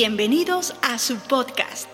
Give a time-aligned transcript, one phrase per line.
[0.00, 1.88] Bienvenidos a su podcast,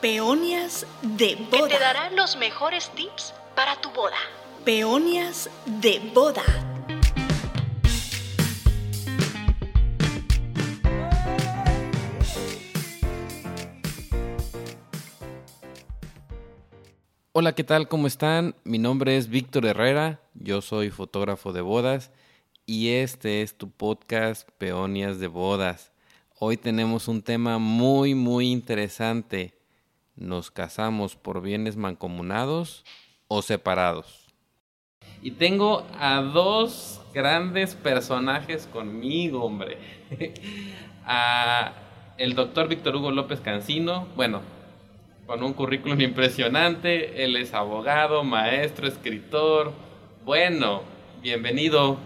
[0.00, 1.68] Peonias de Boda.
[1.68, 4.16] Que te dará los mejores tips para tu boda.
[4.64, 6.42] Peonias de Boda.
[17.30, 17.86] Hola, ¿qué tal?
[17.86, 18.56] ¿Cómo están?
[18.64, 22.10] Mi nombre es Víctor Herrera, yo soy fotógrafo de bodas
[22.66, 25.93] y este es tu podcast Peonias de Bodas.
[26.46, 29.54] Hoy tenemos un tema muy, muy interesante.
[30.14, 32.84] ¿Nos casamos por bienes mancomunados
[33.28, 34.26] o separados?
[35.22, 39.78] Y tengo a dos grandes personajes conmigo, hombre.
[41.06, 41.72] a
[42.18, 44.42] el doctor Víctor Hugo López Cancino, bueno,
[45.24, 47.24] con un currículum impresionante.
[47.24, 49.72] Él es abogado, maestro, escritor.
[50.26, 50.82] Bueno,
[51.22, 51.96] bienvenido.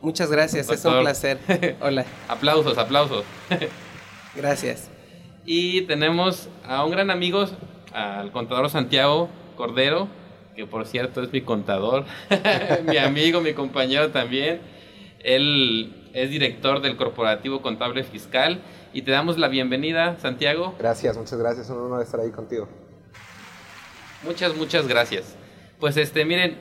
[0.00, 1.40] Muchas gracias, es un placer.
[1.80, 2.06] Hola.
[2.28, 3.24] aplausos, aplausos.
[4.34, 4.90] gracias.
[5.44, 7.46] Y tenemos a un gran amigo,
[7.92, 10.08] al contador Santiago Cordero,
[10.54, 12.04] que por cierto es mi contador,
[12.86, 14.60] mi amigo, mi compañero también.
[15.20, 18.60] Él es director del Corporativo Contable Fiscal
[18.92, 20.74] y te damos la bienvenida, Santiago.
[20.78, 22.68] Gracias, muchas gracias, es un honor estar ahí contigo.
[24.24, 25.36] Muchas, muchas gracias.
[25.78, 26.58] Pues este, miren,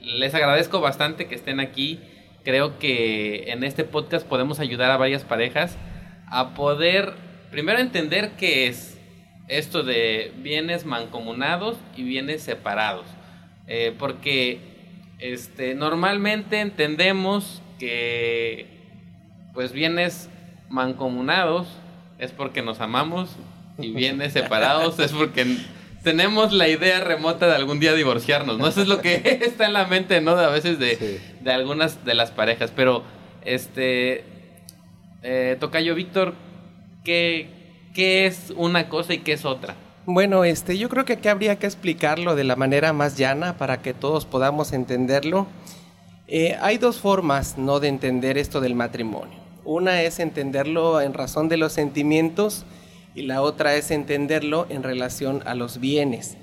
[0.00, 2.00] les agradezco bastante que estén aquí.
[2.44, 5.76] Creo que en este podcast podemos ayudar a varias parejas
[6.28, 7.14] a poder
[7.50, 8.98] primero entender qué es
[9.48, 13.06] esto de bienes mancomunados y bienes separados.
[13.66, 14.60] Eh, porque
[15.18, 18.66] este, normalmente entendemos que
[19.52, 20.28] pues bienes
[20.68, 21.68] mancomunados
[22.18, 23.30] es porque nos amamos
[23.78, 25.58] y bienes separados es porque
[26.02, 28.68] tenemos la idea remota de algún día divorciarnos, ¿no?
[28.68, 30.36] Eso es lo que está en la mente, ¿no?
[30.36, 32.72] De a veces de, de algunas de las parejas.
[32.74, 33.02] Pero,
[33.44, 34.24] este,
[35.24, 36.34] eh, Tocayo Víctor,
[37.02, 37.48] ¿qué,
[37.94, 39.74] ¿qué es una cosa y qué es otra?
[40.06, 43.80] Bueno, este, yo creo que aquí habría que explicarlo de la manera más llana para
[43.80, 45.46] que todos podamos entenderlo.
[46.28, 49.38] Eh, hay dos formas, ¿no?, de entender esto del matrimonio.
[49.64, 52.66] Una es entenderlo en razón de los sentimientos
[53.14, 56.36] y la otra es entenderlo en relación a los bienes.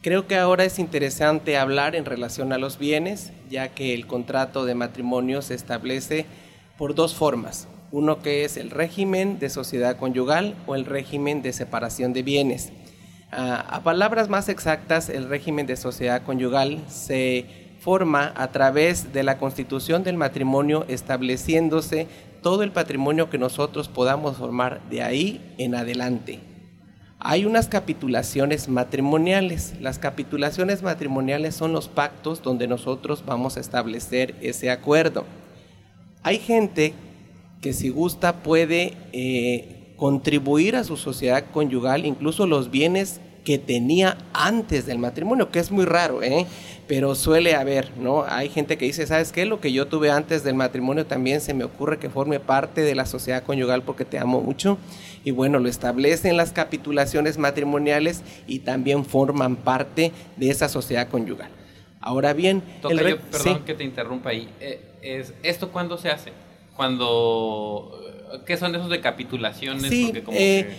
[0.00, 4.64] Creo que ahora es interesante hablar en relación a los bienes, ya que el contrato
[4.64, 6.26] de matrimonio se establece
[6.76, 7.66] por dos formas.
[7.92, 12.72] Uno que es el régimen de sociedad conyugal o el régimen de separación de bienes.
[13.30, 17.44] Ah, a palabras más exactas, el régimen de sociedad conyugal se
[17.80, 22.08] forma a través de la constitución del matrimonio estableciéndose
[22.40, 26.40] todo el patrimonio que nosotros podamos formar de ahí en adelante.
[27.18, 29.74] Hay unas capitulaciones matrimoniales.
[29.80, 35.26] Las capitulaciones matrimoniales son los pactos donde nosotros vamos a establecer ese acuerdo.
[36.22, 36.94] Hay gente
[37.62, 44.18] que si gusta puede eh, contribuir a su sociedad conyugal, incluso los bienes que tenía
[44.34, 46.46] antes del matrimonio, que es muy raro, ¿eh?
[46.88, 48.24] pero suele haber, ¿no?
[48.24, 49.46] Hay gente que dice, ¿sabes qué?
[49.46, 52.94] Lo que yo tuve antes del matrimonio también se me ocurre que forme parte de
[52.94, 54.76] la sociedad conyugal porque te amo mucho.
[55.24, 61.50] Y bueno, lo establecen las capitulaciones matrimoniales y también forman parte de esa sociedad conyugal.
[62.00, 64.48] Ahora bien, el perdón que te interrumpa ahí.
[64.60, 66.32] Eh, es, ¿Esto cuándo se hace?
[66.76, 67.98] Cuando...
[68.46, 69.90] ¿Qué son esos de capitulaciones?
[69.90, 70.74] Sí, porque como eh,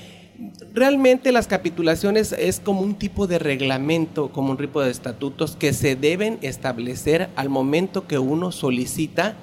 [0.73, 5.73] Realmente las capitulaciones es como un tipo de reglamento, como un tipo de estatutos que
[5.73, 9.35] se deben establecer al momento que uno solicita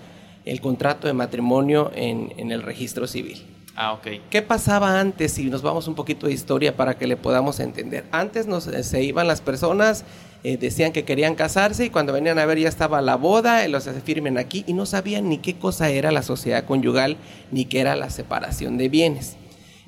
[0.45, 3.45] el contrato de matrimonio en, el registro civil.
[3.77, 4.07] Ah, ok.
[4.31, 5.33] ¿Qué pasaba antes?
[5.33, 8.05] Si nos vamos un poquito de historia para que le podamos entender.
[8.11, 10.05] Antes nos, se iban las personas,
[10.43, 13.89] eh, decían que querían casarse y cuando venían a ver ya estaba la boda, los
[14.05, 17.19] firmen aquí y no sabían ni qué cosa era la sociedad conyugal
[17.51, 19.37] ni qué era la separación de bienes.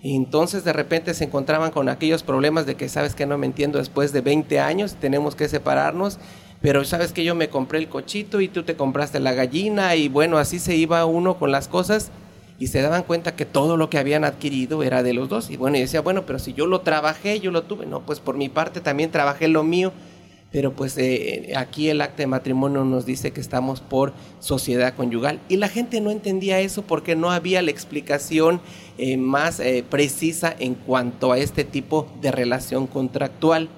[0.02, 3.46] Y entonces de repente se encontraban con aquellos problemas de que sabes que no me
[3.46, 6.18] entiendo después de 20 años, tenemos que separarnos,
[6.60, 10.08] pero sabes que yo me compré el cochito y tú te compraste la gallina y
[10.08, 12.10] bueno, así se iba uno con las cosas
[12.58, 15.50] y se daban cuenta que todo lo que habían adquirido era de los dos.
[15.50, 18.20] Y bueno, y decía, bueno, pero si yo lo trabajé, yo lo tuve, no, pues
[18.20, 19.92] por mi parte también trabajé lo mío
[20.52, 25.40] pero pues eh, aquí el acta de matrimonio nos dice que estamos por sociedad conyugal.
[25.48, 28.60] Y la gente no entendía eso porque no había la explicación
[28.98, 33.70] eh, más eh, precisa en cuanto a este tipo de relación contractual.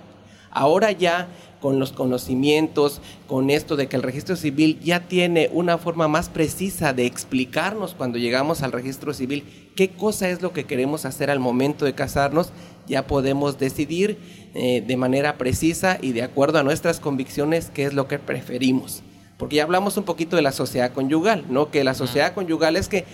[0.51, 1.29] Ahora ya
[1.61, 6.29] con los conocimientos, con esto de que el registro civil ya tiene una forma más
[6.29, 9.45] precisa de explicarnos cuando llegamos al registro civil
[9.75, 12.53] qué cosa es lo que queremos hacer al momento de casarnos,
[12.87, 14.19] ya podemos decidir
[14.55, 19.03] eh, de manera precisa y de acuerdo a nuestras convicciones qué es lo que preferimos.
[19.37, 21.71] Porque ya hablamos un poquito de la sociedad conyugal, ¿no?
[21.71, 23.05] Que la sociedad conyugal es que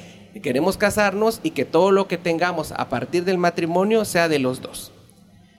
[0.42, 4.62] Queremos casarnos y que todo lo que tengamos a partir del matrimonio sea de los
[4.62, 4.92] dos.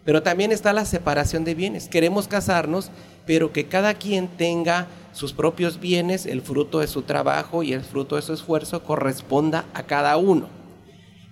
[0.06, 1.90] Pero también está la separación de bienes.
[1.90, 2.90] Queremos casarnos,
[3.26, 7.82] pero que cada quien tenga sus propios bienes, el fruto de su trabajo y el
[7.82, 10.48] fruto de su esfuerzo corresponda a cada uno.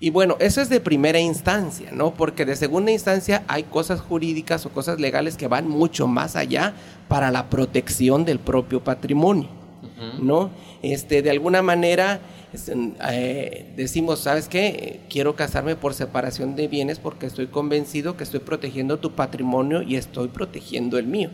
[0.02, 2.14] Y bueno, eso es de primera instancia, ¿no?
[2.14, 6.74] Porque de segunda instancia hay cosas jurídicas o cosas legales que van mucho más allá
[7.10, 9.50] para la protección del propio patrimonio,
[10.22, 10.52] ¿no?
[10.82, 12.22] Este, de alguna manera
[13.12, 15.02] eh, decimos, ¿sabes qué?
[15.10, 19.98] Quiero casarme por separación de bienes porque estoy convencido que estoy protegiendo tu patrimonio y
[19.98, 21.30] estoy protegiendo el mío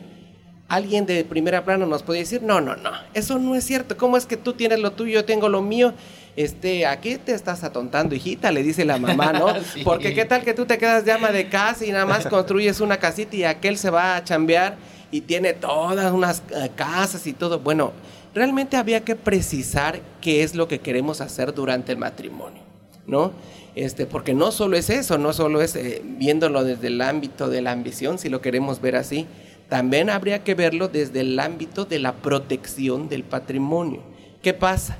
[0.67, 4.17] alguien de primera plano nos puede decir, no, no, no, eso no es cierto, ¿cómo
[4.17, 5.93] es que tú tienes lo tuyo, yo tengo lo mío?
[6.35, 9.53] Este, aquí te estás atontando, hijita, le dice la mamá, ¿no?
[9.85, 12.81] Porque qué tal que tú te quedas de ama de casa y nada más construyes
[12.81, 14.75] una casita y aquel se va a chambear
[15.11, 17.59] y tiene todas unas eh, casas y todo.
[17.59, 17.93] Bueno,
[18.33, 22.61] realmente había que precisar qué es lo que queremos hacer durante el matrimonio,
[23.07, 23.31] ¿no?
[23.75, 27.61] Este, porque no solo es eso, no solo es eh, viéndolo desde el ámbito de
[27.61, 29.25] la ambición, si lo queremos ver así,
[29.69, 34.01] también habría que verlo desde el ámbito de la protección del patrimonio.
[34.41, 34.97] ¿Qué pasa?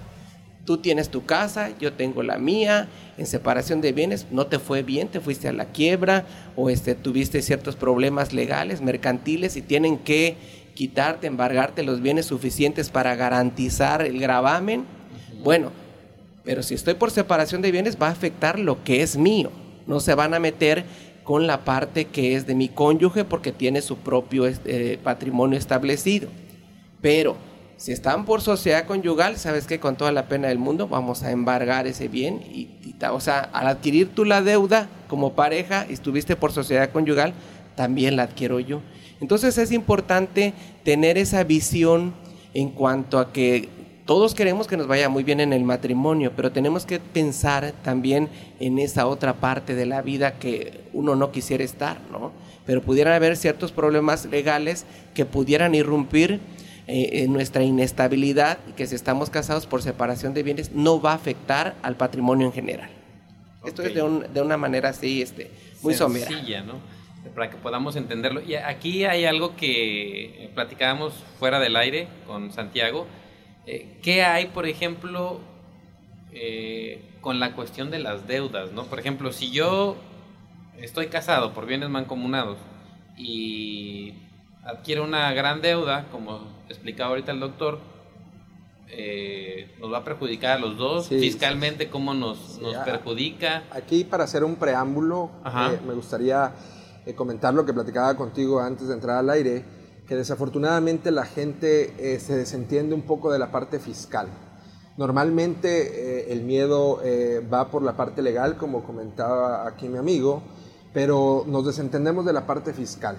[0.66, 4.82] Tú tienes tu casa, yo tengo la mía, en separación de bienes, no te fue
[4.82, 6.26] bien, te fuiste a la quiebra
[6.56, 10.36] o este, tuviste ciertos problemas legales, mercantiles y tienen que
[10.74, 14.86] quitarte, embargarte los bienes suficientes para garantizar el gravamen.
[15.44, 15.72] Bueno,
[16.44, 19.52] pero si estoy por separación de bienes va a afectar lo que es mío.
[19.88, 20.84] No se van a meter
[21.24, 26.28] con la parte que es de mi cónyuge porque tiene su propio este, patrimonio establecido.
[27.02, 27.36] Pero
[27.78, 31.32] si están por sociedad conyugal, sabes que con toda la pena del mundo vamos a
[31.32, 32.70] embargar ese bien y,
[33.12, 37.34] o sea, al adquirir tú la deuda como pareja y estuviste por sociedad conyugal,
[37.76, 38.82] también la adquiero yo.
[39.20, 42.14] Entonces es importante tener esa visión
[42.54, 43.70] en cuanto a que
[44.06, 48.30] todos queremos que nos vaya muy bien en el matrimonio, pero tenemos que pensar también
[48.60, 52.32] en esa otra parte de la vida que uno no quisiera estar, ¿no?
[52.66, 56.40] Pero pudieran haber ciertos problemas legales que pudieran irrumpir
[56.88, 61.12] eh, en nuestra inestabilidad y que si estamos casados por separación de bienes no va
[61.12, 62.90] a afectar al patrimonio en general.
[63.66, 65.50] Esto es de, de, una manera así, este,
[65.82, 66.76] muy Sencilla, ¿no?
[67.34, 68.42] Para que podamos entenderlo.
[68.42, 73.08] Y aquí hay algo que platicábamos fuera del aire con Santiago,
[73.68, 75.40] eh, ¿Qué hay, por ejemplo,
[76.32, 78.72] eh, con la cuestión de las deudas?
[78.74, 78.86] ¿no?
[78.86, 79.98] Por ejemplo, si yo
[80.78, 82.58] estoy casado por bienes mancomunados
[83.18, 84.14] y
[84.66, 87.80] adquiero una gran deuda, como explicaba ahorita el doctor,
[88.88, 93.64] eh, nos va a perjudicar a los dos fiscalmente, cómo nos, nos perjudica.
[93.72, 95.32] Aquí para hacer un preámbulo,
[95.88, 96.52] me gustaría
[97.16, 99.64] comentar lo que platicaba contigo antes de entrar al aire
[100.08, 104.28] que desafortunadamente la gente eh, se desentiende un poco de la parte fiscal.
[104.98, 110.42] Normalmente eh, el miedo eh, va por la parte legal, como comentaba aquí mi amigo,
[110.94, 113.18] pero nos desentendemos de la parte fiscal,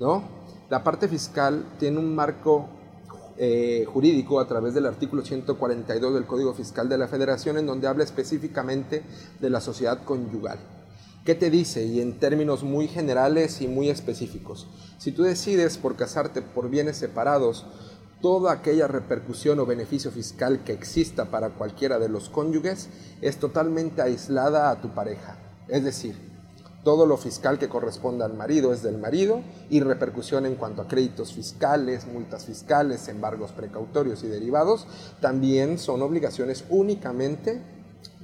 [0.00, 0.43] ¿no?
[0.74, 2.66] La parte fiscal tiene un marco
[3.86, 8.02] jurídico a través del artículo 142 del Código Fiscal de la Federación en donde habla
[8.02, 9.04] específicamente
[9.38, 10.58] de la sociedad conyugal.
[11.24, 11.84] ¿Qué te dice?
[11.84, 14.66] Y en términos muy generales y muy específicos.
[14.98, 17.66] Si tú decides por casarte por bienes separados,
[18.20, 22.88] toda aquella repercusión o beneficio fiscal que exista para cualquiera de los cónyuges
[23.22, 25.38] es totalmente aislada a tu pareja.
[25.68, 26.33] Es decir,
[26.84, 30.86] todo lo fiscal que corresponda al marido es del marido y repercusión en cuanto a
[30.86, 34.86] créditos fiscales, multas fiscales, embargos precautorios y derivados
[35.20, 37.60] también son obligaciones únicamente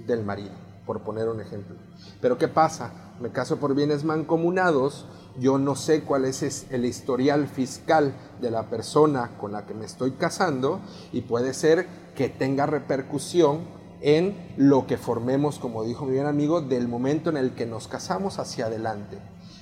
[0.07, 0.53] del marido,
[0.87, 1.77] por poner un ejemplo.
[2.21, 2.93] Pero ¿qué pasa?
[3.21, 5.07] Me caso por bienes mancomunados,
[5.39, 9.87] yo no sé cuál es el historial fiscal de la persona con la que me
[9.87, 10.81] estoy casando
[11.13, 16.61] y puede ser que tenga repercusión en lo que formemos, como dijo mi bien amigo,
[16.61, 19.19] del momento en el que nos casamos hacia adelante.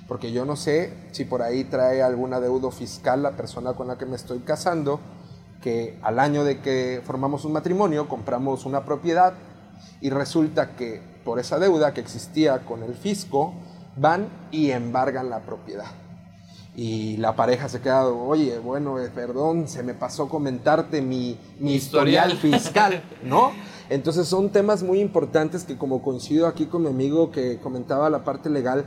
[0.07, 3.99] Porque yo no sé si por ahí trae alguna deuda fiscal la persona con la
[3.99, 5.01] que me estoy casando,
[5.63, 9.35] que al año de que formamos un matrimonio compramos una propiedad
[10.01, 13.53] y resulta que por esa deuda que existía con el fisco,
[13.97, 15.91] van y embargan la propiedad.
[16.75, 21.75] Y la pareja se queda, oye, bueno, eh, perdón, se me pasó comentarte mi, mi
[21.75, 23.53] historial fiscal, ¿no?
[23.91, 28.23] Entonces son temas muy importantes que como coincido aquí con mi amigo que comentaba la
[28.23, 28.85] parte legal,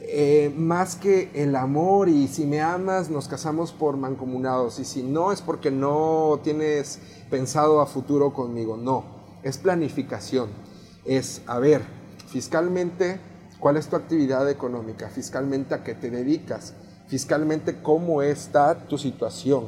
[0.00, 5.02] eh, más que el amor y si me amas nos casamos por mancomunados y si
[5.02, 9.04] no es porque no tienes pensado a futuro conmigo, no,
[9.42, 10.50] es planificación,
[11.04, 11.82] es, a ver,
[12.28, 13.18] fiscalmente,
[13.58, 15.08] ¿cuál es tu actividad económica?
[15.08, 16.74] Fiscalmente, ¿a qué te dedicas?
[17.08, 19.66] Fiscalmente, ¿cómo está tu situación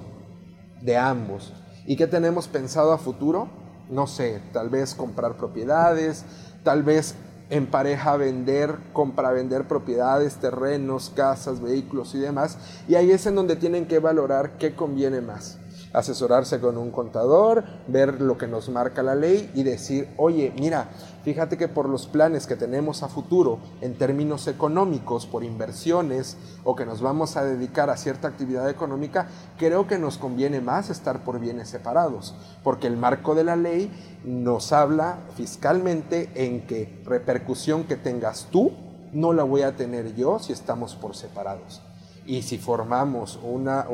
[0.81, 1.53] de ambos?
[1.87, 3.66] ¿Y qué tenemos pensado a futuro?
[3.91, 6.25] No sé, tal vez comprar propiedades,
[6.63, 7.15] tal vez
[7.51, 12.59] en pareja vender, compra, vender propiedades, terrenos, casas, vehículos y demás.
[12.89, 15.59] Y ahí es en donde tienen que valorar qué conviene más
[15.97, 20.91] asesorarse con un contador, ver lo que nos marca la ley y decir, oye, mira,
[21.25, 26.77] fíjate que por los planes que tenemos a futuro en términos económicos, por inversiones o
[26.77, 31.25] que nos vamos a dedicar a cierta actividad económica, creo que nos conviene más estar
[31.25, 33.91] por bienes separados, porque el marco de la ley
[34.23, 38.73] nos habla fiscalmente en que repercusión que tengas tú,
[39.15, 41.81] no la voy a tener yo si estamos por separados.
[42.27, 43.87] Y si formamos una,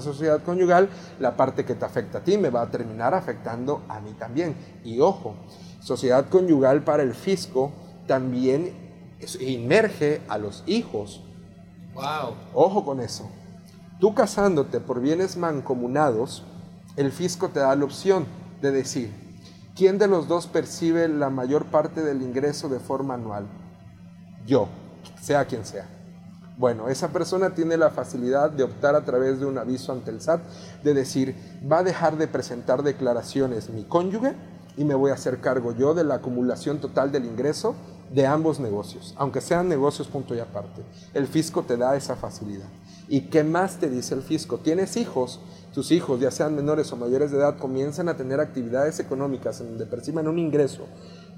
[0.00, 4.00] sociedad conyugal, la parte que te afecta a ti me va a terminar afectando a
[4.00, 4.54] mí también.
[4.84, 5.34] Y ojo,
[5.80, 7.72] sociedad conyugal para el fisco
[8.06, 8.72] también
[9.40, 11.22] inmerge a los hijos.
[11.94, 12.34] Wow.
[12.54, 13.28] Ojo con eso.
[14.00, 16.44] Tú casándote por bienes mancomunados,
[16.96, 18.26] el fisco te da la opción
[18.60, 19.12] de decir,
[19.76, 23.46] ¿quién de los dos percibe la mayor parte del ingreso de forma anual?
[24.46, 24.68] Yo,
[25.20, 26.01] sea quien sea.
[26.58, 30.20] Bueno, esa persona tiene la facilidad de optar a través de un aviso ante el
[30.20, 30.42] SAT,
[30.84, 31.34] de decir,
[31.70, 34.34] va a dejar de presentar declaraciones mi cónyuge
[34.76, 37.74] y me voy a hacer cargo yo de la acumulación total del ingreso
[38.12, 40.82] de ambos negocios, aunque sean negocios punto y aparte.
[41.14, 42.68] El fisco te da esa facilidad.
[43.08, 44.58] ¿Y qué más te dice el fisco?
[44.58, 45.40] Tienes hijos,
[45.72, 49.68] tus hijos, ya sean menores o mayores de edad, comienzan a tener actividades económicas en
[49.68, 50.86] donde perciban un ingreso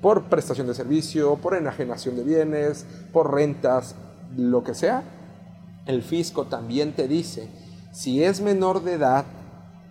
[0.03, 3.95] por prestación de servicio, por enajenación de bienes, por rentas,
[4.37, 5.03] lo que sea,
[5.87, 7.49] el fisco también te dice,
[7.93, 9.25] si es menor de edad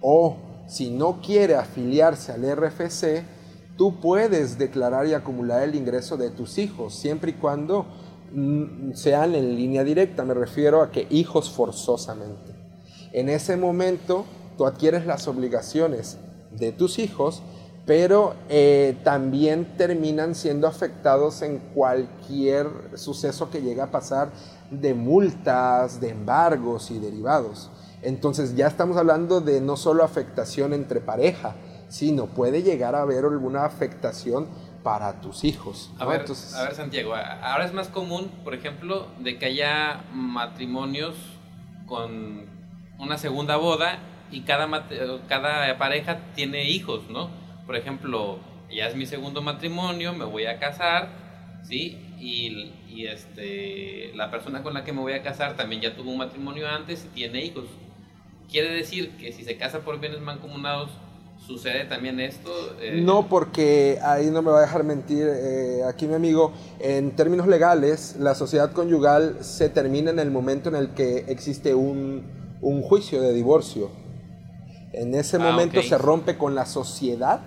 [0.02, 3.24] o si no quiere afiliarse al RFC,
[3.78, 7.86] tú puedes declarar y acumular el ingreso de tus hijos, siempre y cuando
[8.34, 12.54] mm, sean en línea directa, me refiero a que hijos forzosamente.
[13.12, 14.26] En ese momento
[14.58, 16.18] tú adquieres las obligaciones
[16.52, 17.42] de tus hijos
[17.86, 24.30] pero eh, también terminan siendo afectados en cualquier suceso que llegue a pasar
[24.72, 27.70] de multas, de embargos y derivados.
[28.02, 31.56] Entonces ya estamos hablando de no solo afectación entre pareja,
[31.90, 34.48] sino puede llegar a haber alguna afectación
[34.82, 35.92] para tus hijos.
[36.00, 36.26] A, ver,
[36.56, 41.16] a ver, Santiago, ahora es más común, por ejemplo, de que haya matrimonios
[41.86, 42.46] con
[42.98, 44.00] una segunda boda
[44.32, 44.68] y cada,
[45.28, 47.43] cada pareja tiene hijos, ¿no?
[47.66, 48.40] Por ejemplo,
[48.72, 51.10] ya es mi segundo matrimonio, me voy a casar,
[51.64, 51.98] ¿sí?
[52.20, 52.72] Y,
[53.06, 56.68] este, la persona con la que me voy a casar también ya tuvo un matrimonio
[56.68, 57.66] antes y tiene hijos.
[58.50, 60.92] Quiere decir que si se casa por bienes mancomunados,
[61.46, 62.52] ¿sucede también esto?
[62.80, 66.54] Eh, no, porque ahí no me va a dejar mentir eh, aquí mi amigo.
[66.80, 71.74] En términos legales, la sociedad conyugal se termina en el momento en el que existe
[71.74, 72.24] un,
[72.62, 74.03] un juicio de divorcio.
[74.94, 77.42] En ese ah, momento se rompe con la sociedad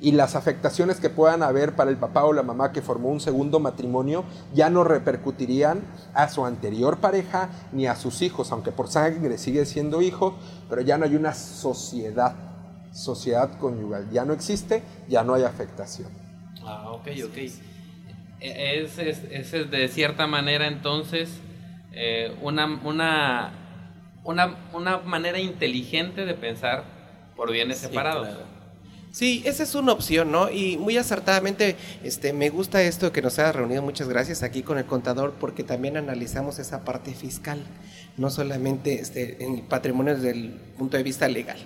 [0.00, 3.20] y las afectaciones que puedan haber para el papá o la mamá que formó un
[3.20, 5.82] segundo matrimonio ya no repercutirían
[6.14, 10.82] a su anterior pareja ni a sus hijos, aunque por sangre sigue siendo hijo, pero
[10.82, 12.36] ya no hay una sociedad,
[12.92, 16.08] sociedad conyugal, ya no existe, ya no hay afectación.
[16.64, 17.36] Ah, ok, ok.
[18.40, 21.28] E, es, es, de cierta manera entonces
[21.92, 23.52] eh, una, una,
[24.32, 26.84] una, manera inteligente de pensar
[27.36, 28.28] por bienes separados.
[29.10, 30.50] Sí, esa es una opción, ¿no?
[30.50, 34.76] Y muy acertadamente, este, me gusta esto que nos ha reunido, muchas gracias aquí con
[34.76, 37.58] el contador, porque también analizamos esa parte fiscal,
[38.18, 41.58] no solamente este, en el patrimonio desde el punto de vista legal.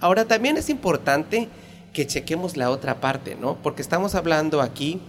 [0.00, 1.48] Ahora, también es importante
[1.92, 3.56] que chequemos la otra parte, ¿no?
[3.62, 5.00] Porque estamos hablando aquí,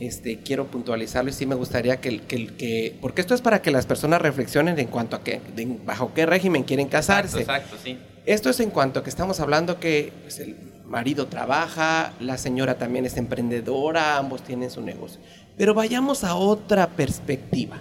[0.00, 3.70] este, quiero puntualizarlo y sí me gustaría que, que, que, porque esto es para que
[3.70, 5.40] las personas reflexionen en cuanto a qué,
[5.84, 7.40] bajo qué régimen quieren casarse.
[7.40, 7.98] Exacto, sí.
[8.24, 10.56] Esto es en cuanto a que estamos hablando que pues, el
[10.86, 15.20] marido trabaja, la señora también es emprendedora, ambos tienen su negocio.
[15.56, 17.78] Pero vayamos a otra perspectiva,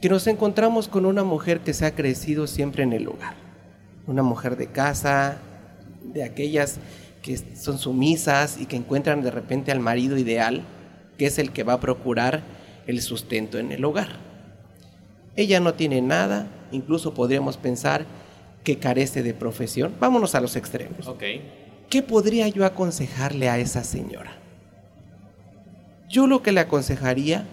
[0.00, 3.34] que nos encontramos con una mujer que se ha crecido siempre en el hogar,
[4.06, 5.38] una mujer de casa,
[6.02, 6.78] de aquellas
[7.22, 10.64] que son sumisas y que encuentran de repente al marido ideal,
[11.20, 12.40] que es el que va a procurar
[12.86, 14.08] el sustento en el hogar.
[15.36, 18.06] Ella no tiene nada, incluso podríamos pensar
[18.64, 19.94] que carece de profesión.
[20.00, 21.06] Vámonos a los extremos.
[21.06, 21.42] Okay.
[21.90, 24.38] ¿qué podría yo aconsejarle a esa señora?
[26.08, 27.44] Yo lo que le aconsejaría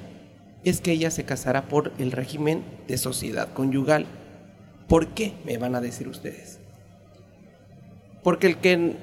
[0.63, 4.05] es que ella se casara por el régimen de sociedad conyugal.
[4.87, 5.33] ¿Por qué?
[5.43, 6.59] Me van a decir ustedes.
[8.23, 8.95] Porque el que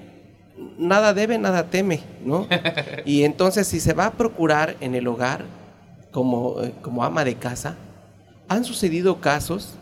[0.79, 2.47] nada debe, nada teme, ¿no?
[3.05, 5.45] Y entonces si se va a procurar en el hogar
[6.11, 7.77] como, eh, como ama de casa,
[8.49, 9.75] han sucedido casos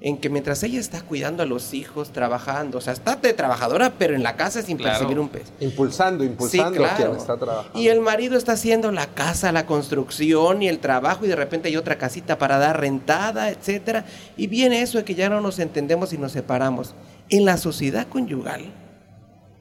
[0.00, 3.94] en que mientras ella está cuidando a los hijos, trabajando, o sea, está de trabajadora,
[3.98, 5.50] pero en la casa sin percibir un peso.
[5.58, 7.78] Impulsando, impulsando a quien está trabajando.
[7.78, 11.68] Y el marido está haciendo la casa, la construcción y el trabajo, y de repente
[11.68, 14.04] hay otra casita para dar rentada, etcétera.
[14.36, 16.94] Y viene eso de que ya no nos entendemos y nos separamos.
[17.28, 18.72] En la sociedad conyugal,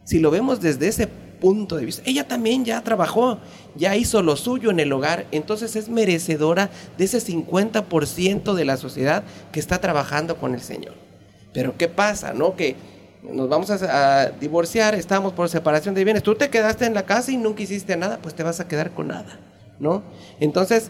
[0.08, 2.02] si lo vemos desde ese punto de vista.
[2.06, 3.40] Ella también ya trabajó,
[3.76, 8.78] ya hizo lo suyo en el hogar, entonces es merecedora de ese 50% de la
[8.78, 10.94] sociedad que está trabajando con el Señor.
[11.54, 12.32] Pero ¿qué pasa?
[12.32, 12.56] ¿No?
[12.56, 12.78] Que
[13.22, 17.34] nos vamos a, divorciar, estamos por separación de bienes, tú te quedaste en la casa
[17.34, 19.42] y nunca hiciste nada, pues te vas a quedar con nada,
[19.78, 20.04] ¿no?
[20.40, 20.90] Entonces,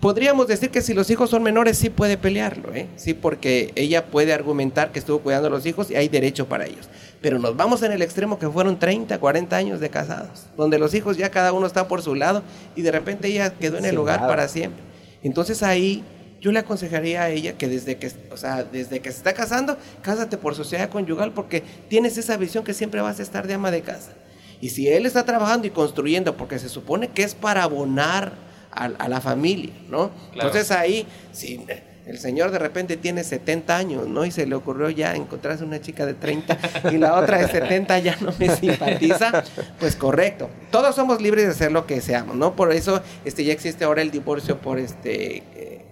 [0.00, 2.88] podríamos decir que si los hijos son menores sí puede pelearlo, ¿eh?
[2.96, 6.66] Sí, porque ella puede argumentar que estuvo cuidando a los hijos y hay derecho para
[6.66, 6.90] ellos.
[7.26, 10.94] Pero nos vamos en el extremo que fueron 30, 40 años de casados, donde los
[10.94, 12.44] hijos ya cada uno está por su lado
[12.76, 14.80] y de repente ella quedó en el hogar para siempre.
[15.24, 16.04] Entonces ahí
[16.40, 19.76] yo le aconsejaría a ella que desde que, o sea, desde que se está casando,
[20.02, 23.72] cásate por sociedad conyugal porque tienes esa visión que siempre vas a estar de ama
[23.72, 24.12] de casa.
[24.60, 28.34] Y si él está trabajando y construyendo, porque se supone que es para abonar
[28.70, 30.12] a, la familia, ¿no?
[30.32, 31.66] Entonces ahí, si
[32.06, 34.24] el señor de repente tiene 70 años, ¿no?
[34.24, 36.56] Y se le ocurrió ya encontrarse una chica de 30
[36.92, 39.42] y la otra de 70 ya no me simpatiza,
[39.80, 40.48] pues correcto.
[40.70, 42.54] Todos somos libres de hacer lo que seamos, ¿no?
[42.54, 45.38] Por eso este, ya existe ahora el divorcio por este...
[45.38, 45.82] Eh,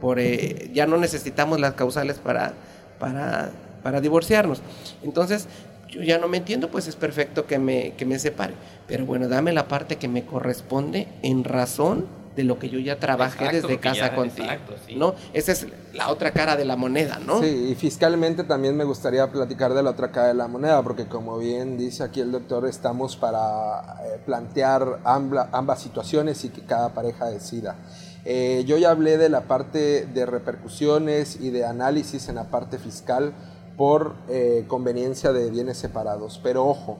[0.00, 2.52] por, eh, ya no necesitamos las causales para,
[3.00, 3.50] para,
[3.82, 4.60] para divorciarnos.
[5.02, 5.48] Entonces,
[5.88, 8.54] yo ya no me entiendo, pues es perfecto que me, que me separe.
[8.86, 12.98] Pero bueno, dame la parte que me corresponde en razón de lo que yo ya
[12.98, 14.48] trabajé desde casa contigo.
[14.96, 15.14] ¿no?
[15.32, 17.40] Esa es la otra cara de la moneda, ¿no?
[17.40, 21.06] Sí, y fiscalmente también me gustaría platicar de la otra cara de la moneda, porque
[21.06, 26.92] como bien dice aquí el doctor, estamos para eh, plantear ambas situaciones y que cada
[26.92, 27.76] pareja decida.
[28.24, 32.78] Eh, yo ya hablé de la parte de repercusiones y de análisis en la parte
[32.78, 33.32] fiscal
[33.76, 36.98] por eh, conveniencia de bienes separados, pero ojo,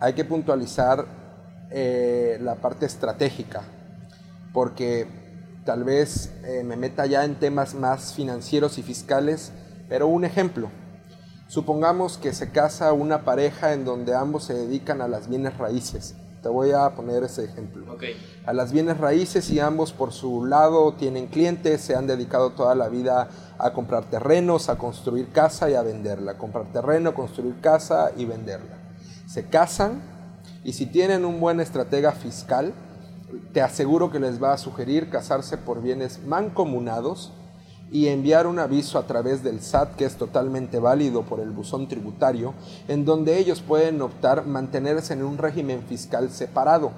[0.00, 1.06] hay que puntualizar
[1.70, 3.62] la parte estratégica
[4.58, 5.06] porque
[5.64, 9.52] tal vez eh, me meta ya en temas más financieros y fiscales,
[9.88, 10.68] pero un ejemplo.
[11.46, 16.16] Supongamos que se casa una pareja en donde ambos se dedican a las bienes raíces.
[16.42, 17.84] Te voy a poner ese ejemplo.
[18.46, 22.74] A las bienes raíces y ambos por su lado tienen clientes, se han dedicado toda
[22.74, 26.36] la vida a comprar terrenos, a construir casa y a venderla.
[26.36, 28.76] Comprar terreno, construir casa y venderla.
[29.28, 30.02] Se casan
[30.64, 32.74] y si tienen un buen estratega fiscal,
[33.52, 37.32] te aseguro que les va a sugerir casarse por bienes mancomunados
[37.90, 41.88] y enviar un aviso a través del SAT que es totalmente válido por el buzón
[41.88, 42.54] tributario,
[42.86, 46.92] en donde ellos pueden optar mantenerse en un régimen fiscal separado,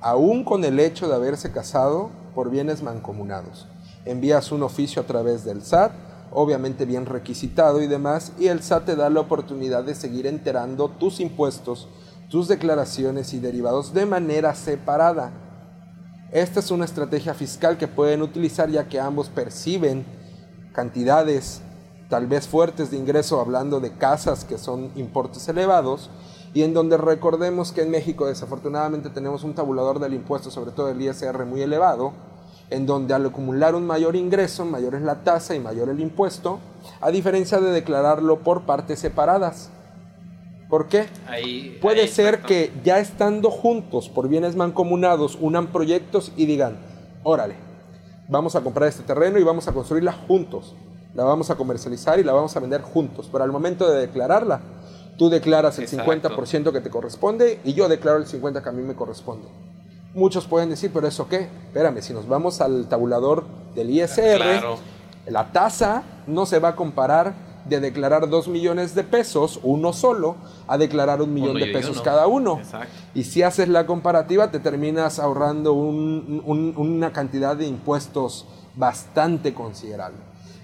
[0.00, 3.66] aún con el hecho de haberse casado por bienes mancomunados.
[4.04, 5.92] Envías un oficio a través del SAT,
[6.30, 10.88] obviamente bien requisitado y demás, y el SAT te da la oportunidad de seguir enterando
[10.90, 11.88] tus impuestos
[12.34, 15.30] tus declaraciones y derivados de manera separada.
[16.32, 20.04] Esta es una estrategia fiscal que pueden utilizar ya que ambos perciben
[20.72, 21.62] cantidades
[22.08, 26.10] tal vez fuertes de ingreso hablando de casas que son importes elevados
[26.52, 30.88] y en donde recordemos que en México desafortunadamente tenemos un tabulador del impuesto, sobre todo
[30.88, 32.14] el ISR muy elevado,
[32.68, 36.58] en donde al acumular un mayor ingreso, mayor es la tasa y mayor el impuesto,
[37.00, 39.70] a diferencia de declararlo por partes separadas.
[40.68, 41.06] ¿Por qué?
[41.80, 46.78] Puede ser que ya estando juntos por bienes mancomunados, unan proyectos y digan,
[47.22, 47.56] órale,
[48.28, 50.74] vamos a comprar este terreno y vamos a construirla juntos.
[51.14, 53.28] La vamos a comercializar y la vamos a vender juntos.
[53.30, 54.60] Pero al momento de declararla,
[55.16, 58.82] tú declaras el 50% que te corresponde y yo declaro el 50% que a mí
[58.82, 59.46] me corresponde.
[60.14, 61.48] Muchos pueden decir, pero eso qué?
[61.66, 64.62] Espérame, si nos vamos al tabulador del ISR,
[65.26, 70.36] la tasa no se va a comparar de declarar dos millones de pesos, uno solo,
[70.66, 72.60] a declarar un millón de pesos cada uno.
[73.14, 80.18] Y si haces la comparativa, te terminas ahorrando una cantidad de impuestos bastante considerable.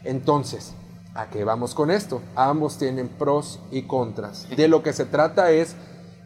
[0.04, 0.74] Entonces,
[1.14, 2.20] ¿a qué vamos con esto?
[2.36, 4.46] Ambos tienen pros y contras.
[4.54, 5.76] De lo que se trata es,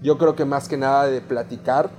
[0.03, 1.91] yo creo que más que nada de platicar.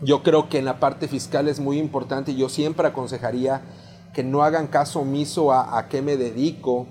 [0.00, 3.62] Yo creo que en la parte fiscal es muy importante y yo siempre aconsejaría
[4.12, 6.86] que no hagan caso omiso a, a qué me dedico,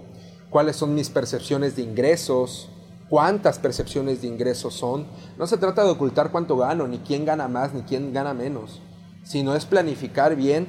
[0.51, 2.69] cuáles son mis percepciones de ingresos,
[3.09, 5.07] cuántas percepciones de ingresos son.
[5.39, 8.79] No se trata de ocultar cuánto gano, ni quién gana más, ni quién gana menos,
[9.23, 10.67] sino es planificar bien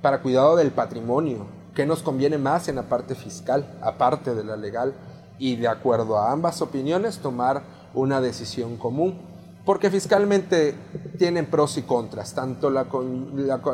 [0.00, 4.56] para cuidado del patrimonio, qué nos conviene más en la parte fiscal, aparte de la
[4.56, 4.94] legal,
[5.38, 7.62] y de acuerdo a ambas opiniones tomar
[7.94, 9.18] una decisión común.
[9.64, 10.74] Porque fiscalmente
[11.18, 12.86] tienen pros y contras, tanto la,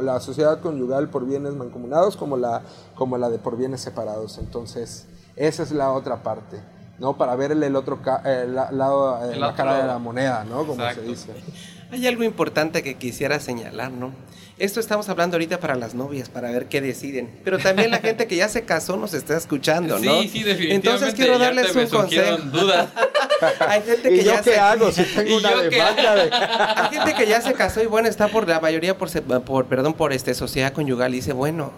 [0.02, 2.62] la, sociedad conyugal por bienes mancomunados como la,
[2.94, 4.36] como la de por bienes separados.
[4.36, 5.06] Entonces,
[5.38, 6.58] esa es la otra parte,
[6.98, 7.16] ¿no?
[7.16, 10.66] Para verle el otro lado, la cara de la moneda, ¿no?
[10.66, 11.32] Como se dice.
[11.90, 14.12] Hay algo importante que quisiera señalar, ¿no?
[14.58, 17.30] Esto estamos hablando ahorita para las novias, para ver qué deciden.
[17.44, 20.20] Pero también la gente que ya se casó nos está escuchando, ¿no?
[20.22, 20.74] Sí, sí, definitivamente.
[20.74, 22.36] Entonces quiero darles un consejo.
[22.38, 22.88] dudas.
[23.68, 26.30] Hay gente que ¿Y yo ya qué hago si tengo una demanda de...
[26.32, 29.08] Hay gente que ya se casó y bueno, está por la mayoría por,
[29.44, 31.72] por perdón, por este sociedad conyugal y dice, bueno,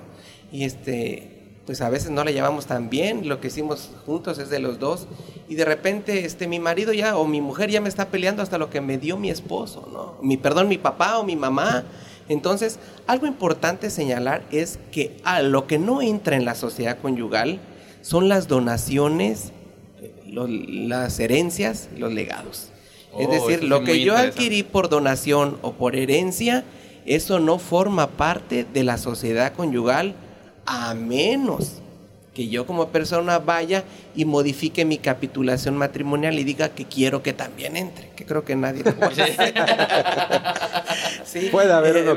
[0.51, 1.40] y este
[1.71, 4.81] pues a veces no la llevamos tan bien, lo que hicimos juntos es de los
[4.81, 5.07] dos
[5.49, 8.59] y de repente este mi marido ya o mi mujer ya me está peleando hasta
[8.59, 10.17] lo que me dio mi esposo, ¿no?
[10.21, 11.85] Mi perdón, mi papá o mi mamá
[12.29, 17.61] entonces, algo importante señalar es que a lo que no entra en la sociedad conyugal
[18.03, 19.53] son las donaciones,
[20.27, 22.73] las herencias, los legados.
[23.17, 26.65] es oh, decir, lo que yo adquirí por donación o por herencia,
[27.07, 30.17] eso no forma parte de la sociedad conyugal
[30.71, 31.83] a menos
[32.33, 33.83] que yo como persona vaya
[34.15, 38.55] y modifique mi capitulación matrimonial y diga que quiero que también entre, que creo que
[38.55, 39.35] nadie puede.
[41.25, 42.17] sí, puede haber uno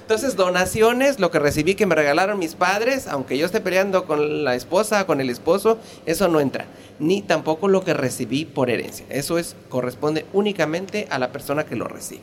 [0.00, 4.42] Entonces, donaciones, lo que recibí que me regalaron mis padres, aunque yo esté peleando con
[4.44, 6.64] la esposa, con el esposo, eso no entra.
[6.98, 9.04] Ni tampoco lo que recibí por herencia.
[9.10, 12.22] Eso es corresponde únicamente a la persona que lo recibe.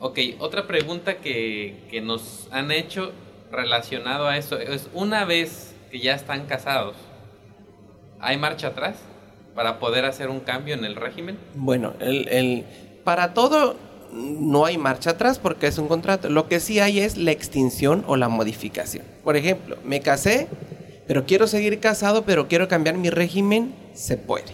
[0.00, 3.12] Ok, otra pregunta que, que nos han hecho
[3.50, 6.96] relacionado a eso es una vez que ya están casados,
[8.20, 8.96] ¿hay marcha atrás
[9.54, 11.36] para poder hacer un cambio en el régimen?
[11.54, 11.94] Bueno,
[13.04, 13.76] para todo
[14.12, 16.28] no hay marcha atrás porque es un contrato.
[16.28, 19.04] Lo que sí hay es la extinción o la modificación.
[19.24, 20.48] Por ejemplo, me casé,
[21.06, 24.52] pero quiero seguir casado, pero quiero cambiar mi régimen, se puede.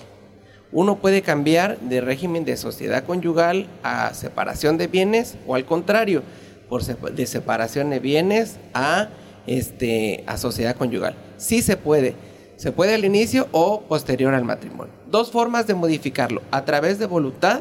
[0.73, 6.23] Uno puede cambiar de régimen de sociedad conyugal a separación de bienes o al contrario
[6.69, 9.09] por de separación de bienes a,
[9.47, 11.15] este, a sociedad conyugal.
[11.37, 12.15] Sí se puede.
[12.57, 14.93] Se puede al inicio o posterior al matrimonio.
[15.11, 17.61] Dos formas de modificarlo, a través de voluntad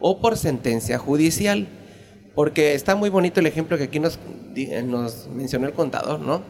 [0.00, 1.66] o por sentencia judicial.
[2.34, 4.18] Porque está muy bonito el ejemplo que aquí nos,
[4.84, 6.42] nos mencionó el contador, ¿no?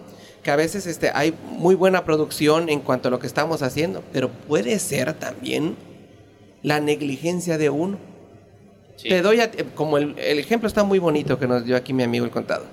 [0.42, 4.02] Que a veces este, hay muy buena producción en cuanto a lo que estamos haciendo,
[4.12, 5.76] pero puede ser también
[6.62, 7.98] la negligencia de uno
[9.02, 12.24] te doy a como el, ejemplo está muy bonito que nos dio aquí mi amigo
[12.24, 12.64] el contado.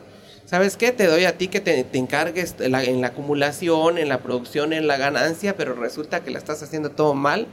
[0.46, 0.92] ¿Sabes qué?
[0.92, 4.98] Te doy a ti que te, encargues en la, acumulación, en la producción, en la
[4.98, 7.48] ganancia, pero resulta que la estás haciendo todo mal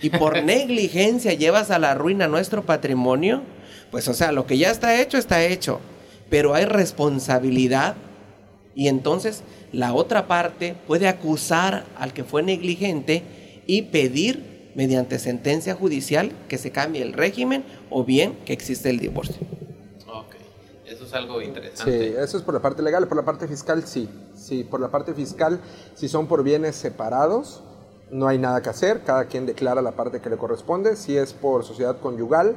[0.00, 3.42] y por negligencia llevas a la ruina nuestro patrimonio.
[3.90, 5.80] Pues o sea, lo que ya está hecho está hecho,
[6.30, 7.96] pero hay responsabilidad
[8.74, 13.22] y entonces la otra parte puede acusar al que fue negligente
[13.66, 18.98] y pedir mediante sentencia judicial que se cambie el régimen o bien que existe el
[18.98, 19.36] divorcio.
[20.08, 20.34] Ok,
[20.86, 22.08] eso es algo interesante.
[22.10, 24.08] Sí, eso es por la parte legal, por la parte fiscal sí.
[24.36, 25.60] Sí, por la parte fiscal,
[25.94, 27.62] si son por bienes separados,
[28.10, 30.96] no hay nada que hacer, cada quien declara la parte que le corresponde.
[30.96, 32.56] Si es por sociedad conyugal,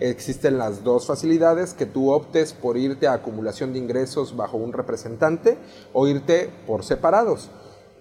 [0.00, 4.72] existen las dos facilidades, que tú optes por irte a acumulación de ingresos bajo un
[4.72, 5.58] representante
[5.92, 7.50] o irte por separados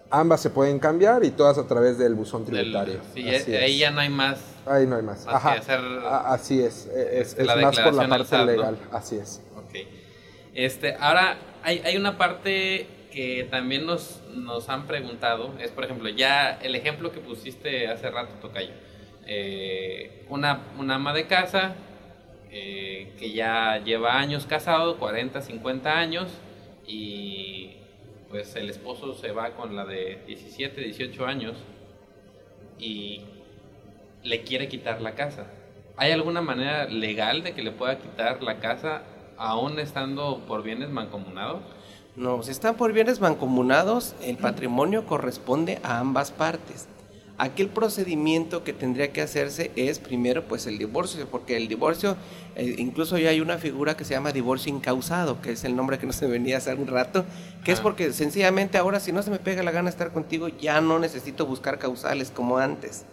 [0.09, 2.99] ambas se pueden cambiar y todas a través del buzón tributario.
[3.13, 4.39] sí, ahí ya no hay más.
[4.65, 5.25] Ahí no hay más.
[5.27, 5.57] Ajá.
[6.27, 6.87] así es.
[6.87, 8.77] E, es, más por la parte legal.
[8.91, 9.41] Así es.
[9.55, 9.87] Ok.
[10.53, 15.53] Este, ahora, hay, hay una parte que también nos, nos han preguntado.
[15.59, 18.73] Es, por ejemplo, ya el ejemplo que pusiste hace rato, Tocayo.
[19.25, 21.75] Eh, una, una ama de casa
[22.49, 26.29] eh, que ya lleva años casado, 40, 50 años,
[26.87, 27.75] y
[28.29, 31.55] pues el esposo se va con la de 17, 18 años
[32.79, 33.21] y
[34.23, 35.47] le quiere quitar la casa.
[35.95, 39.03] ¿Hay alguna manera legal de que le pueda quitar la casa
[39.37, 41.61] aún estando por bienes mancomunados?
[42.15, 46.87] No, si están por bienes mancomunados, el patrimonio corresponde a ambas partes.
[47.39, 52.17] Aquel procedimiento que tendría que hacerse es primero pues el divorcio, porque el divorcio,
[52.56, 56.00] eh, incluso ya hay una figura que se llama divorcio incausado, que es el nombre
[56.00, 57.26] que no se venía hace un rato,
[57.63, 60.82] que es porque sencillamente ahora si no se me pega la gana estar contigo, ya
[60.82, 63.06] no necesito buscar causales como antes.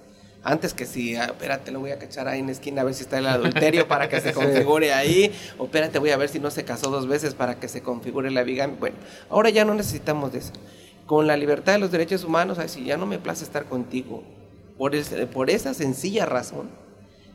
[0.43, 2.95] Antes que si, ah, espérate, lo voy a cachar ahí en la esquina a ver
[2.95, 6.39] si está el adulterio para que se configure ahí, o espérate, voy a ver si
[6.39, 8.77] no se casó dos veces para que se configure la bigamia.
[8.81, 8.97] Bueno,
[9.29, 10.53] ahora ya no necesitamos de eso
[11.07, 14.23] con la libertad de los derechos humanos, si ya no me place estar contigo,
[14.79, 14.93] por,
[15.29, 16.69] por esa sencilla razón,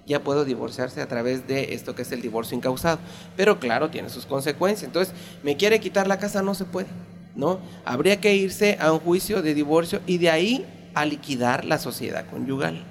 [0.05, 2.97] ya puedo divorciarse a través de esto que es el divorcio incausado.
[3.37, 4.87] Pero claro, tiene sus consecuencias.
[4.87, 6.87] Entonces, me quiere quitar la casa, no se puede,
[7.35, 7.59] ¿no?
[7.85, 12.25] Habría que irse a un juicio de divorcio y de ahí a liquidar la sociedad
[12.27, 12.83] conyugal,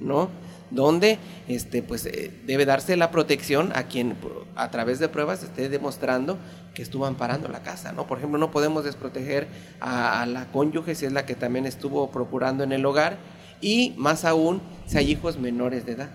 [0.00, 0.30] ¿no?
[0.70, 4.16] donde este, pues, eh, debe darse la protección a quien
[4.54, 6.38] a través de pruebas esté demostrando
[6.78, 7.90] que estuvo amparando la casa.
[7.90, 8.06] ¿no?
[8.06, 9.48] Por ejemplo, no podemos desproteger
[9.80, 13.18] a, a la cónyuge si es la que también estuvo procurando en el hogar
[13.60, 16.10] y más aún si hay hijos menores de edad.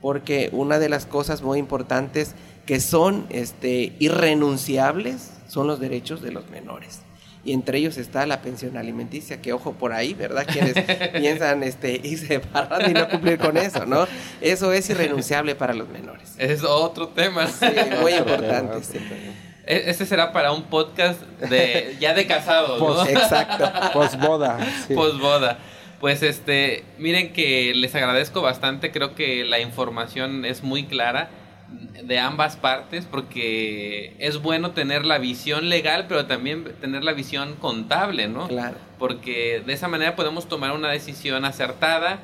[0.00, 6.30] Porque una de las cosas muy importantes que son este, irrenunciables son los derechos de
[6.30, 7.00] los menores
[7.46, 10.44] y entre ellos está la pensión alimenticia, que ojo por ahí, ¿verdad?
[10.50, 10.74] Quienes
[11.12, 14.06] piensan este, irse barrando y no cumplir con eso, ¿no?
[14.40, 16.34] Eso es irrenunciable para los menores.
[16.38, 17.46] Es otro tema.
[17.46, 17.66] Sí,
[18.02, 18.78] muy importante.
[18.78, 19.32] E,
[19.66, 23.06] este será para un podcast de ya de casados, ¿no?
[23.06, 23.70] Exacto.
[23.92, 24.58] Posboda.
[24.86, 24.94] Sí.
[24.94, 25.58] Posboda.
[26.00, 31.30] Pues este, miren que les agradezco bastante, creo que la información es muy clara
[31.68, 37.56] de ambas partes porque es bueno tener la visión legal, pero también tener la visión
[37.56, 38.46] contable, ¿no?
[38.46, 38.76] Claro.
[38.98, 42.20] Porque de esa manera podemos tomar una decisión acertada,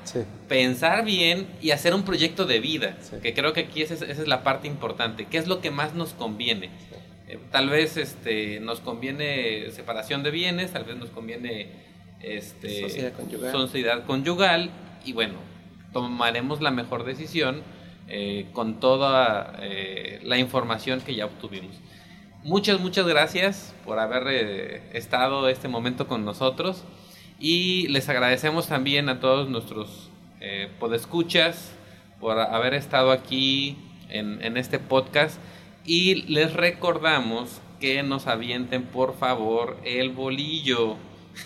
[0.49, 4.43] pensar bien y hacer un proyecto de vida, que creo que aquí esa es, la
[4.43, 5.27] parte importante.
[5.27, 6.71] ¿Qué es lo que más nos conviene?
[7.33, 11.69] Eh, tal vez este, nos conviene separación de bienes, tal vez nos conviene
[12.21, 13.53] este, sociedad conyugal.
[13.53, 14.71] sociedad conyugal
[15.03, 15.37] y bueno,
[15.95, 17.63] tomaremos la mejor decisión
[18.09, 21.75] eh, con toda eh, la información que ya obtuvimos.
[22.45, 26.85] Muchas, muchas gracias por haber estado este momento con nosotros
[27.39, 30.11] y les agradecemos también a todos nuestros
[30.81, 31.73] podescuchas
[32.19, 33.77] por haber estado aquí
[34.09, 35.39] en, en este podcast
[35.85, 40.97] y les recordamos que nos avienten por favor el bolillo.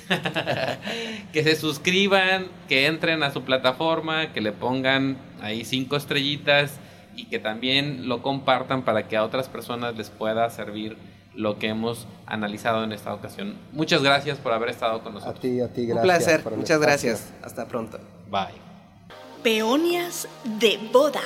[1.33, 6.81] que se suscriban, que entren a su plataforma, que le pongan ahí cinco estrellitas
[7.15, 10.97] y que también lo compartan para que a otras personas les pueda servir
[11.37, 13.55] lo que hemos analizado en esta ocasión.
[13.73, 15.39] Muchas gracias por haber estado con nosotros.
[15.39, 15.97] A ti, a ti, gracias.
[15.97, 17.33] Un placer, muchas gracias.
[17.43, 17.99] Hasta pronto.
[18.31, 18.55] Bye.
[19.43, 21.21] Peonias de boda.